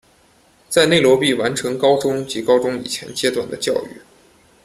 [0.67, 4.01] 在内罗毕完成高中及高中以前阶段的教育。